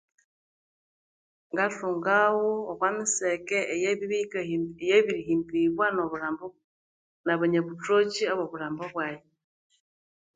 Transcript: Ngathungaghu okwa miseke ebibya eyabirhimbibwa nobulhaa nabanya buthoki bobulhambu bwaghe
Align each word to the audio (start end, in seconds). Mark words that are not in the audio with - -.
Ngathungaghu 1.51 2.51
okwa 2.71 2.89
miseke 2.97 3.57
ebibya 3.89 4.41
eyabirhimbibwa 4.81 5.85
nobulhaa 5.95 6.47
nabanya 7.25 7.59
buthoki 7.67 8.23
bobulhambu 8.37 8.85
bwaghe 8.93 9.27